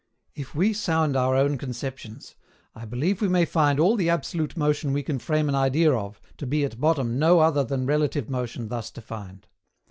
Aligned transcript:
If 0.33 0.55
we 0.55 0.73
sound 0.73 1.15
our 1.15 1.35
own 1.35 1.59
conceptions, 1.59 2.33
I 2.73 2.85
believe 2.85 3.21
we 3.21 3.27
may 3.27 3.45
find 3.45 3.79
all 3.79 3.95
the 3.95 4.09
absolute 4.09 4.57
motion 4.57 4.93
we 4.93 5.03
can 5.03 5.19
frame 5.19 5.47
an 5.47 5.53
idea 5.53 5.93
of 5.93 6.19
to 6.37 6.47
be 6.47 6.65
at 6.65 6.81
bottom 6.81 7.19
no 7.19 7.39
other 7.39 7.63
than 7.63 7.85
relative 7.85 8.27
motion 8.27 8.69
thus 8.69 8.89
defined. 8.89 9.45